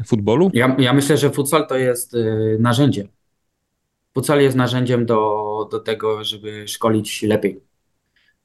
futbolu? 0.06 0.50
Ja, 0.54 0.76
ja 0.78 0.92
myślę, 0.92 1.16
że 1.16 1.30
futsal 1.30 1.66
to 1.66 1.76
jest 1.76 2.14
y, 2.14 2.56
narzędzie 2.60 3.08
Futsal 4.16 4.40
jest 4.40 4.56
narzędziem 4.56 5.06
do, 5.06 5.68
do 5.70 5.80
tego, 5.80 6.24
żeby 6.24 6.68
szkolić 6.68 7.22
lepiej 7.22 7.60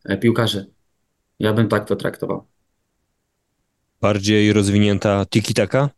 e, 0.05 0.17
piłkarzy. 0.17 0.71
Ja 1.39 1.53
bym 1.53 1.67
tak 1.67 1.85
to 1.85 1.95
traktował. 1.95 2.45
Bardziej 4.01 4.53
rozwinięta 4.53 5.25
tiki-taka? 5.25 5.89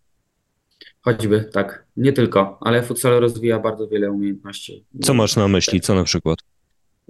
Choćby, 1.04 1.50
tak. 1.52 1.86
Nie 1.98 2.14
tylko, 2.14 2.58
ale 2.62 2.84
futsal 2.84 3.20
rozwija 3.20 3.60
bardzo 3.60 3.88
wiele 3.88 4.12
umiejętności. 4.12 4.86
Co 5.02 5.14
masz 5.14 5.36
na 5.36 5.48
myśli? 5.48 5.82
Co 5.82 5.96
na 5.96 6.04
przykład? 6.04 6.40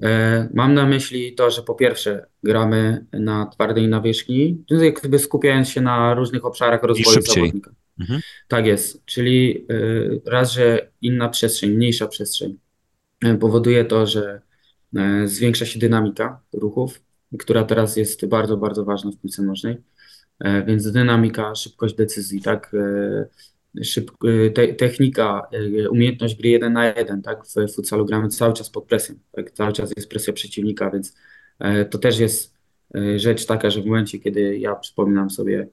E, 0.01 0.49
mam 0.53 0.73
na 0.73 0.85
myśli 0.85 1.35
to, 1.35 1.51
że 1.51 1.61
po 1.61 1.75
pierwsze 1.75 2.25
gramy 2.43 3.05
na 3.13 3.45
twardej 3.45 3.87
nawierzchni, 3.87 4.63
jakby 4.69 5.19
skupiając 5.19 5.69
się 5.69 5.81
na 5.81 6.13
różnych 6.13 6.45
obszarach 6.45 6.83
rozwoju 6.83 7.21
zawodnika. 7.21 7.71
Mhm. 7.99 8.21
Tak 8.47 8.65
jest, 8.65 9.05
czyli 9.05 9.65
y, 9.71 10.21
raz, 10.25 10.51
że 10.51 10.87
inna 11.01 11.29
przestrzeń, 11.29 11.71
mniejsza 11.71 12.07
przestrzeń 12.07 12.57
y, 13.25 13.37
powoduje 13.37 13.85
to, 13.85 14.07
że 14.07 14.41
zwiększa 15.25 15.65
się 15.65 15.79
dynamika 15.79 16.39
ruchów, 16.53 17.01
która 17.39 17.63
teraz 17.63 17.97
jest 17.97 18.25
bardzo, 18.25 18.57
bardzo 18.57 18.85
ważna 18.85 19.11
w 19.11 19.17
piłce 19.17 19.43
nożnej. 19.43 19.77
Więc 20.65 20.91
dynamika, 20.91 21.55
szybkość 21.55 21.95
decyzji, 21.95 22.41
tak, 22.41 22.71
szyb, 23.83 24.11
te, 24.55 24.73
technika, 24.73 25.47
umiejętność 25.91 26.35
gry 26.35 26.49
jeden 26.49 26.73
na 26.73 26.85
jeden, 26.85 27.21
tak, 27.21 27.45
w 27.45 27.73
futsalu 27.75 28.05
gramy 28.05 28.27
cały 28.29 28.53
czas 28.53 28.69
pod 28.69 28.85
presją, 28.85 29.15
tak, 29.31 29.51
cały 29.51 29.73
czas 29.73 29.91
jest 29.95 30.09
presja 30.09 30.33
przeciwnika, 30.33 30.91
więc 30.91 31.15
to 31.89 31.97
też 31.97 32.19
jest 32.19 32.53
rzecz 33.15 33.45
taka, 33.45 33.69
że 33.69 33.81
w 33.81 33.85
momencie, 33.85 34.19
kiedy 34.19 34.57
ja 34.57 34.75
przypominam 34.75 35.29
sobie 35.29 35.67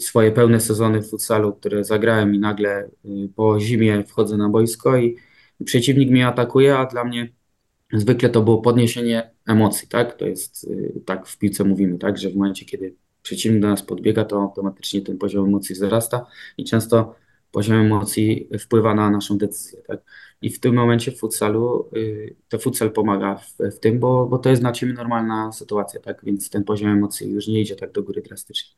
swoje 0.00 0.32
pełne 0.32 0.60
sezony 0.60 1.02
w 1.02 1.10
futsalu, 1.10 1.52
które 1.52 1.84
zagrałem 1.84 2.34
i 2.34 2.38
nagle 2.38 2.84
y, 2.84 3.28
po 3.36 3.60
zimie 3.60 4.04
wchodzę 4.04 4.36
na 4.36 4.48
boisko 4.48 4.96
i 4.96 5.16
przeciwnik 5.64 6.10
mnie 6.10 6.26
atakuje, 6.26 6.78
a 6.78 6.86
dla 6.86 7.04
mnie 7.04 7.32
zwykle 7.92 8.28
to 8.28 8.42
było 8.42 8.58
podniesienie 8.58 9.30
emocji, 9.46 9.88
tak? 9.88 10.16
To 10.16 10.26
jest, 10.26 10.64
y, 10.64 11.00
tak 11.06 11.26
w 11.26 11.38
piłce 11.38 11.64
mówimy, 11.64 11.98
tak? 11.98 12.18
Że 12.18 12.30
w 12.30 12.36
momencie, 12.36 12.64
kiedy 12.64 12.94
przeciwnik 13.22 13.62
do 13.62 13.68
nas 13.68 13.82
podbiega, 13.82 14.24
to 14.24 14.42
automatycznie 14.42 15.02
ten 15.02 15.18
poziom 15.18 15.46
emocji 15.46 15.74
wzrasta 15.74 16.26
i 16.58 16.64
często 16.64 17.14
poziom 17.52 17.76
emocji 17.76 18.48
wpływa 18.60 18.94
na 18.94 19.10
naszą 19.10 19.38
decyzję. 19.38 19.82
Tak? 19.82 20.00
I 20.42 20.50
w 20.50 20.60
tym 20.60 20.74
momencie 20.74 21.12
w 21.12 21.18
futsalu 21.18 21.90
y, 21.96 22.36
to 22.48 22.58
futsal 22.58 22.92
pomaga 22.92 23.36
w, 23.36 23.76
w 23.76 23.78
tym, 23.80 23.98
bo, 23.98 24.26
bo 24.26 24.38
to 24.38 24.50
jest 24.50 24.62
dla 24.62 24.72
ciebie 24.72 24.92
normalna 24.92 25.52
sytuacja, 25.52 26.00
tak? 26.00 26.20
Więc 26.24 26.50
ten 26.50 26.64
poziom 26.64 26.90
emocji 26.90 27.30
już 27.30 27.48
nie 27.48 27.60
idzie 27.60 27.76
tak 27.76 27.92
do 27.92 28.02
góry 28.02 28.22
drastycznie. 28.22 28.70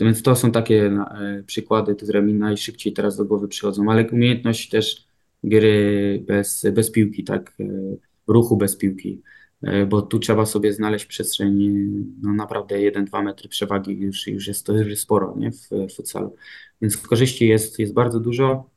Więc 0.00 0.22
to 0.22 0.36
są 0.36 0.52
takie 0.52 0.86
e, 0.86 1.42
przykłady, 1.46 1.94
które 1.94 2.22
mi 2.22 2.34
najszybciej 2.34 2.92
teraz 2.92 3.16
do 3.16 3.24
głowy 3.24 3.48
przychodzą, 3.48 3.90
ale 3.90 4.10
umiejętność 4.10 4.68
też 4.68 5.06
gry 5.44 6.24
bez, 6.26 6.66
bez 6.72 6.90
piłki, 6.90 7.24
tak? 7.24 7.52
E, 7.60 7.64
ruchu 8.26 8.56
bez 8.56 8.76
piłki, 8.76 9.22
bo 9.88 10.02
tu 10.02 10.18
trzeba 10.18 10.46
sobie 10.46 10.72
znaleźć 10.72 11.06
przestrzeń, 11.06 11.70
no 12.22 12.32
naprawdę 12.32 12.76
1-2 12.76 13.22
metry 13.22 13.48
przewagi 13.48 13.92
już, 13.92 14.26
już 14.26 14.46
jest 14.48 14.66
to 14.66 14.72
już 14.72 14.98
sporo 14.98 15.34
nie? 15.38 15.50
w, 15.52 15.94
futsalu. 15.96 16.36
Więc 16.82 16.96
korzyści 16.96 17.48
jest, 17.48 17.78
jest 17.78 17.92
bardzo 17.92 18.20
dużo 18.20 18.70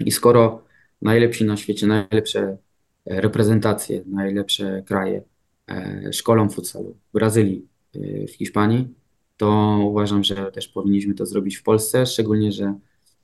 i 0.00 0.10
skoro 0.10 0.64
najlepsi 1.02 1.44
na 1.44 1.56
świecie, 1.56 1.86
najlepsze 1.86 2.58
e, 3.06 3.20
reprezentacje, 3.20 4.02
najlepsze 4.06 4.82
kraje 4.86 5.22
e, 5.68 6.12
szkolą 6.12 6.48
futsalu 6.48 6.96
w 7.10 7.12
Brazylii, 7.12 7.68
e, 7.94 8.26
w 8.26 8.30
Hiszpanii, 8.30 8.88
to 9.36 9.78
uważam, 9.82 10.24
że 10.24 10.52
też 10.52 10.68
powinniśmy 10.68 11.14
to 11.14 11.26
zrobić 11.26 11.56
w 11.56 11.62
Polsce, 11.62 12.06
szczególnie, 12.06 12.52
że 12.52 12.74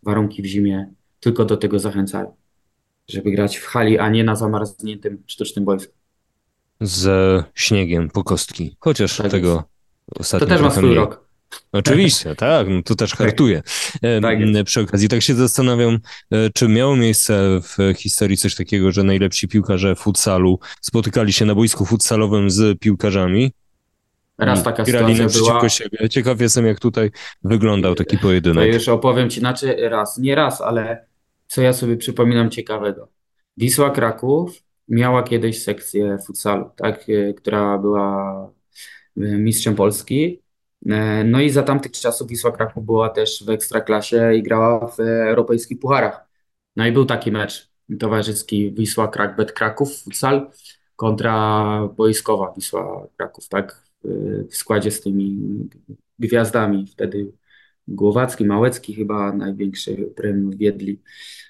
warunki 0.02 0.42
w 0.42 0.46
zimie 0.46 0.92
tylko 1.20 1.44
do 1.44 1.56
tego 1.56 1.78
zachęcają, 1.78 2.36
żeby 3.08 3.30
grać 3.30 3.56
w 3.56 3.64
hali, 3.64 3.98
a 3.98 4.08
nie 4.08 4.24
na 4.24 4.36
zamarzniętym 4.36 5.22
sztucznym 5.26 5.64
boisku. 5.64 6.03
Z 6.80 7.44
śniegiem 7.54 8.10
po 8.10 8.24
kostki, 8.24 8.76
chociaż 8.80 9.16
tak 9.16 9.30
tego 9.30 9.48
jest. 9.54 10.20
ostatnio 10.20 10.46
To 10.46 10.52
też 10.54 10.62
ma 10.62 10.70
swój 10.70 10.82
mniej. 10.84 10.94
rok. 10.96 11.24
Oczywiście, 11.72 12.34
tak, 12.46 12.68
no 12.68 12.82
to 12.82 12.94
też 12.94 13.10
tak. 13.10 13.18
hartuje. 13.18 13.62
Tak 14.22 14.38
Przy 14.64 14.80
okazji, 14.80 15.08
tak 15.08 15.22
się 15.22 15.34
zastanawiam, 15.34 15.98
e, 16.30 16.50
czy 16.54 16.68
miało 16.68 16.96
miejsce 16.96 17.60
w 17.62 17.94
historii 17.98 18.36
coś 18.36 18.54
takiego, 18.54 18.92
że 18.92 19.02
najlepsi 19.02 19.48
piłkarze 19.48 19.94
futsalu 19.94 20.58
spotykali 20.80 21.32
się 21.32 21.44
na 21.44 21.54
boisku 21.54 21.84
futsalowym 21.84 22.50
z 22.50 22.78
piłkarzami? 22.78 23.52
Raz 24.38 24.62
taka 24.62 24.84
Grali 24.84 25.16
sytuacja 25.16 25.52
była. 25.52 25.68
siebie. 25.68 26.08
Ciekaw 26.08 26.40
jestem, 26.40 26.66
jak 26.66 26.80
tutaj 26.80 27.10
wyglądał 27.44 27.94
taki 27.94 28.18
pojedynek. 28.18 28.70
To 28.70 28.74
już 28.74 28.88
opowiem 28.88 29.30
ci, 29.30 29.40
znaczy 29.40 29.76
raz, 29.88 30.18
nie 30.18 30.34
raz, 30.34 30.60
ale 30.60 31.06
co 31.46 31.62
ja 31.62 31.72
sobie 31.72 31.96
przypominam 31.96 32.50
ciekawego. 32.50 33.08
Wisła 33.56 33.90
Kraków 33.90 34.62
miała 34.88 35.22
kiedyś 35.22 35.62
sekcję 35.62 36.18
futsalu, 36.26 36.70
tak, 36.76 37.06
e, 37.08 37.34
która 37.34 37.78
była 37.78 38.50
e, 39.16 39.20
mistrzem 39.20 39.76
Polski 39.76 40.44
E, 40.90 41.24
no 41.24 41.40
i 41.40 41.50
za 41.50 41.62
tamtych 41.62 41.92
czasów 41.92 42.28
Wisła 42.28 42.52
Kraków 42.52 42.84
była 42.84 43.08
też 43.08 43.44
w 43.44 43.50
Ekstraklasie 43.50 44.34
i 44.34 44.42
grała 44.42 44.86
w 44.86 45.00
europejskich 45.00 45.78
pucharach. 45.78 46.28
No 46.76 46.86
i 46.86 46.92
był 46.92 47.04
taki 47.04 47.32
mecz 47.32 47.70
towarzyski 48.00 48.72
Wisła 48.72 49.08
Krak, 49.08 49.36
Bet 49.36 49.52
Kraków, 49.52 50.02
futsal 50.02 50.50
kontra 50.96 51.88
boiskowa 51.96 52.52
Wisła 52.56 53.06
Kraków, 53.16 53.48
tak? 53.48 53.84
W 54.50 54.56
składzie 54.56 54.90
z 54.90 55.00
tymi 55.00 55.38
gwiazdami. 56.18 56.86
Wtedy 56.86 57.32
Głowacki, 57.88 58.44
Małecki 58.44 58.94
chyba 58.94 59.32
największy 59.32 60.12
prym 60.16 60.50
wiedli 60.50 61.00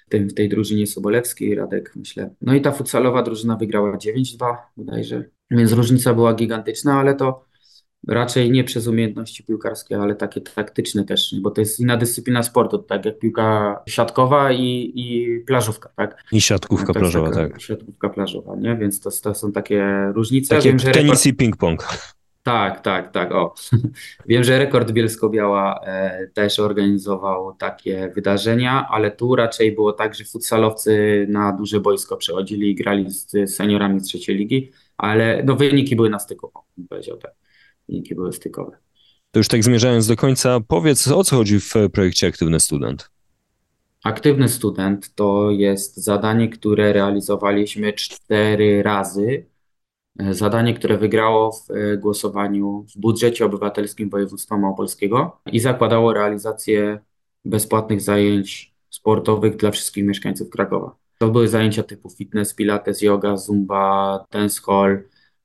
w, 0.05 0.09
tym, 0.09 0.29
w 0.29 0.33
tej 0.33 0.49
drużynie 0.49 0.87
Sobolewskiej, 0.87 1.55
Radek 1.55 1.93
myślę. 1.95 2.29
No 2.41 2.53
i 2.53 2.61
ta 2.61 2.71
futsalowa 2.71 3.23
drużyna 3.23 3.55
wygrała 3.55 3.97
9-2 3.97 4.55
bodajże, 4.77 5.23
więc 5.51 5.71
różnica 5.71 6.13
była 6.13 6.33
gigantyczna, 6.33 6.99
ale 6.99 7.15
to 7.15 7.45
raczej 8.07 8.51
nie 8.51 8.63
przez 8.63 8.87
umiejętności 8.87 9.43
piłkarskie, 9.43 9.97
ale 9.97 10.15
takie 10.15 10.41
taktyczne 10.41 11.05
też, 11.05 11.35
bo 11.41 11.51
to 11.51 11.61
jest 11.61 11.79
inna 11.79 11.97
dyscyplina 11.97 12.43
sportu, 12.43 12.77
tak 12.77 13.05
jak 13.05 13.19
piłka 13.19 13.79
siatkowa 13.87 14.51
i, 14.51 14.91
i 14.95 15.39
plażówka, 15.47 15.89
tak? 15.95 16.23
I 16.31 16.41
siatkówka 16.41 16.93
plażowa, 16.93 17.31
tak. 17.31 17.61
Siatkówka 17.61 18.09
plażowa, 18.09 18.55
nie? 18.55 18.75
Więc 18.75 18.99
to, 18.99 19.09
to 19.23 19.35
są 19.35 19.51
takie 19.51 20.11
różnice. 20.15 20.55
Tak 20.55 20.63
Wiem, 20.63 20.77
jak 20.83 20.93
tenis 20.93 21.25
i 21.25 21.33
ping-pong. 21.33 21.77
Tak, 22.45 22.81
tak, 22.81 23.11
tak, 23.11 23.31
o. 23.31 23.53
Wiem, 24.29 24.43
że 24.43 24.59
Rekord 24.59 24.91
Bielsko-Biała 24.91 25.79
e, 25.85 26.27
też 26.27 26.59
organizował 26.59 27.55
takie 27.55 28.11
wydarzenia, 28.15 28.87
ale 28.89 29.11
tu 29.11 29.35
raczej 29.35 29.71
było 29.71 29.93
tak, 29.93 30.15
że 30.15 30.25
futsalowcy 30.25 31.25
na 31.29 31.51
duże 31.51 31.79
boisko 31.79 32.17
przechodzili 32.17 32.69
i 32.71 32.75
grali 32.75 33.11
z 33.11 33.55
seniorami 33.55 33.99
z 33.99 34.03
trzeciej 34.03 34.35
ligi, 34.35 34.71
ale 34.97 35.43
no, 35.45 35.55
wyniki 35.55 35.95
były 35.95 36.09
na 36.09 36.19
styku, 36.19 36.51
powiedział 36.89 37.17
tak 37.17 37.31
wyniki 37.89 38.15
były 38.15 38.33
stykowe. 38.33 38.77
To 39.31 39.39
już 39.39 39.47
tak 39.47 39.63
zmierzając 39.63 40.07
do 40.07 40.15
końca, 40.15 40.59
powiedz 40.67 41.07
o 41.07 41.23
co 41.23 41.35
chodzi 41.35 41.59
w 41.59 41.73
projekcie 41.93 42.27
Aktywny 42.27 42.59
Student? 42.59 43.09
Aktywny 44.03 44.49
Student 44.49 45.15
to 45.15 45.51
jest 45.51 45.97
zadanie, 45.97 46.49
które 46.49 46.93
realizowaliśmy 46.93 47.93
cztery 47.93 48.83
razy. 48.83 49.45
Zadanie, 50.19 50.73
które 50.73 50.97
wygrało 50.97 51.51
w 51.51 51.71
e, 51.71 51.97
głosowaniu 51.97 52.85
w 52.95 52.99
budżecie 52.99 53.45
obywatelskim 53.45 54.09
województwa 54.09 54.57
małopolskiego 54.57 55.41
i 55.51 55.59
zakładało 55.59 56.13
realizację 56.13 56.99
bezpłatnych 57.45 58.01
zajęć 58.01 58.73
sportowych 58.89 59.55
dla 59.55 59.71
wszystkich 59.71 60.05
mieszkańców 60.05 60.49
Krakowa. 60.49 60.95
To 61.19 61.29
były 61.29 61.47
zajęcia 61.47 61.83
typu 61.83 62.09
fitness, 62.09 62.53
pilates, 62.53 63.01
yoga, 63.01 63.37
zumba, 63.37 64.25
dancehall, 64.31 65.03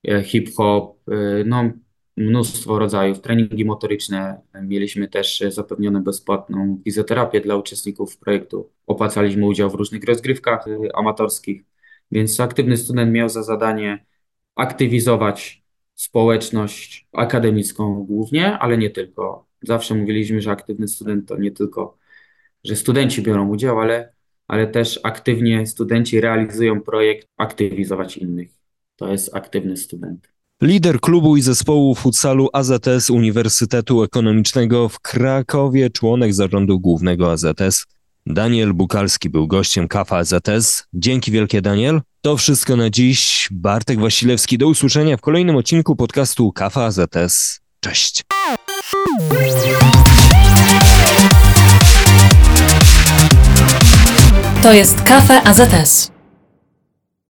e, 0.09 0.23
hip-hop, 0.23 0.97
e, 1.09 1.45
no 1.45 1.71
mnóstwo 2.17 2.79
rodzajów, 2.79 3.21
treningi 3.21 3.65
motoryczne. 3.65 4.41
Mieliśmy 4.63 5.09
też 5.09 5.45
zapewnione 5.49 6.01
bezpłatną 6.01 6.81
fizjoterapię 6.85 7.41
dla 7.41 7.57
uczestników 7.57 8.19
projektu. 8.19 8.71
Opłacaliśmy 8.87 9.47
udział 9.47 9.71
w 9.71 9.75
różnych 9.75 10.05
rozgrywkach 10.05 10.65
amatorskich, 10.95 11.65
więc 12.13 12.41
aktywny 12.41 12.77
student 12.77 13.13
miał 13.13 13.29
za 13.29 13.43
zadanie 13.43 14.05
aktywizować 14.57 15.63
społeczność 15.95 17.09
akademicką 17.13 18.05
głównie, 18.05 18.59
ale 18.59 18.79
nie 18.79 18.91
tylko. 18.91 19.47
Zawsze 19.63 19.95
mówiliśmy, 19.95 20.41
że 20.41 20.51
aktywny 20.51 20.89
student 20.89 21.29
to 21.29 21.37
nie 21.37 21.51
tylko, 21.51 21.99
że 22.65 22.77
studenci 22.77 23.23
biorą 23.23 23.49
udział, 23.49 23.81
ale, 23.81 24.13
ale 24.49 24.67
też 24.67 25.01
aktywnie 25.03 25.67
studenci 25.67 26.21
realizują 26.21 26.81
projekt 26.81 27.29
aktywizować 27.37 28.17
innych. 28.17 28.51
To 28.97 29.13
jest 29.13 29.35
aktywny 29.35 29.77
student. 29.77 30.29
Lider 30.63 31.01
klubu 31.01 31.37
i 31.37 31.43
zespołu 31.43 31.95
futsalu 31.95 32.49
AZS 32.53 33.11
Uniwersytetu 33.11 34.03
Ekonomicznego 34.03 34.89
w 34.89 35.01
Krakowie, 35.01 35.91
członek 35.91 36.35
zarządu 36.35 36.81
głównego 36.81 37.33
AZS, 37.33 37.87
Daniel 38.27 38.75
Bukalski 38.75 39.31
był 39.31 39.47
gościem 39.47 39.89
Kafa 39.89 40.17
AZS. 40.17 40.87
Dzięki 40.95 41.33
wielkie, 41.33 41.63
Daniel. 41.63 42.01
To 42.23 42.37
wszystko 42.37 42.77
na 42.77 42.91
dziś. 42.91 43.49
Bartek 43.51 44.01
Wasilewski. 44.01 44.59
Do 44.59 44.69
usłyszenia 44.69 45.17
w 45.17 45.21
kolejnym 45.21 45.57
odcinku 45.57 45.97
podcastu 45.97 46.53
Kafa 46.53 46.85
AZS. 46.85 47.61
Cześć. 47.81 48.23
To 54.63 54.73
jest 54.73 55.03
Kafe 55.03 55.43
AZS. 55.43 56.20